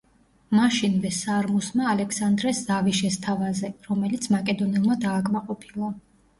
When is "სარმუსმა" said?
1.17-1.85